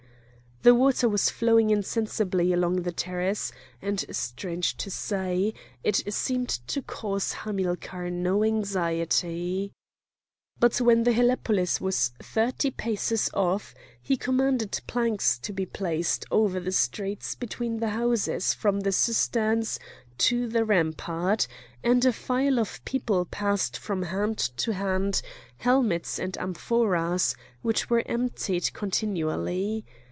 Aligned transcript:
The 0.63 0.75
water 0.75 1.09
was 1.09 1.31
flowing 1.31 1.71
insensibly 1.71 2.53
along 2.53 2.83
the 2.83 2.91
terrace, 2.91 3.51
and 3.81 4.05
strange 4.11 4.77
to 4.77 4.91
say, 4.91 5.55
it 5.83 6.13
seemed 6.13 6.49
to 6.67 6.83
cause 6.83 7.33
Hamilcar 7.33 8.11
no 8.11 8.43
anxiety. 8.43 9.71
But 10.59 10.79
when 10.79 11.01
the 11.01 11.13
helepolis 11.13 11.81
was 11.81 12.09
thirty 12.21 12.69
paces 12.69 13.27
off, 13.33 13.73
he 14.03 14.15
commanded 14.15 14.79
planks 14.85 15.39
to 15.39 15.51
be 15.51 15.65
placed 15.65 16.25
over 16.29 16.59
the 16.59 16.71
streets 16.71 17.33
between 17.33 17.77
the 17.79 17.89
houses 17.89 18.53
from 18.53 18.81
the 18.81 18.91
cisterns 18.91 19.79
to 20.19 20.47
the 20.47 20.63
rampart; 20.63 21.47
and 21.83 22.05
a 22.05 22.13
file 22.13 22.59
of 22.59 22.85
people 22.85 23.25
passed 23.25 23.75
from 23.77 24.03
hand 24.03 24.37
to 24.57 24.73
hand 24.73 25.23
helmets 25.57 26.19
and 26.19 26.37
amphoras, 26.37 27.35
which 27.63 27.89
were 27.89 28.03
emptied 28.05 28.71
continually. 28.73 29.85